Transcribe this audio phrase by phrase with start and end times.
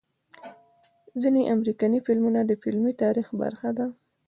[1.21, 3.87] ځنې امريکني فلمونه د فلمي تاريخ برخه ده